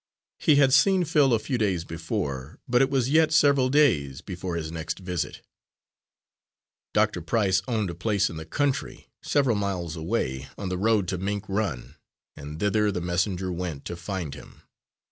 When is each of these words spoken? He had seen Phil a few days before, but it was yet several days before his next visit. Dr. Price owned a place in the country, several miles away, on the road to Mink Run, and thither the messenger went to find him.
He 0.39 0.55
had 0.55 0.73
seen 0.73 1.03
Phil 1.05 1.31
a 1.31 1.37
few 1.37 1.59
days 1.59 1.85
before, 1.85 2.57
but 2.67 2.81
it 2.81 2.89
was 2.89 3.11
yet 3.11 3.31
several 3.31 3.69
days 3.69 4.21
before 4.21 4.55
his 4.55 4.71
next 4.71 4.97
visit. 4.97 5.43
Dr. 6.91 7.21
Price 7.21 7.61
owned 7.67 7.91
a 7.91 7.93
place 7.93 8.27
in 8.27 8.37
the 8.37 8.45
country, 8.47 9.11
several 9.21 9.55
miles 9.57 9.95
away, 9.95 10.49
on 10.57 10.69
the 10.69 10.77
road 10.79 11.07
to 11.09 11.19
Mink 11.19 11.45
Run, 11.47 11.97
and 12.35 12.59
thither 12.59 12.91
the 12.91 12.99
messenger 12.99 13.51
went 13.51 13.85
to 13.85 13.95
find 13.95 14.33
him. 14.33 14.63